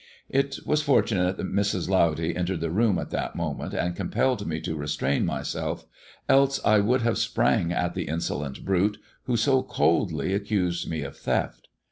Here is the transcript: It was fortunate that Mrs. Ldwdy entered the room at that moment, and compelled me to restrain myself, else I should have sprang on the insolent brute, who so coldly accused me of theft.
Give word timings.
It 0.31 0.57
was 0.65 0.81
fortunate 0.81 1.37
that 1.37 1.53
Mrs. 1.53 1.87
Ldwdy 1.87 2.35
entered 2.35 2.59
the 2.59 2.71
room 2.71 2.97
at 2.97 3.11
that 3.11 3.35
moment, 3.35 3.75
and 3.75 3.95
compelled 3.95 4.47
me 4.47 4.59
to 4.61 4.75
restrain 4.75 5.27
myself, 5.27 5.85
else 6.27 6.59
I 6.65 6.81
should 6.81 7.03
have 7.03 7.19
sprang 7.19 7.71
on 7.71 7.91
the 7.93 8.07
insolent 8.07 8.65
brute, 8.65 8.97
who 9.25 9.37
so 9.37 9.61
coldly 9.61 10.33
accused 10.33 10.89
me 10.89 11.03
of 11.03 11.15
theft. 11.17 11.67